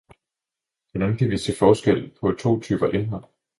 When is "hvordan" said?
0.91-1.13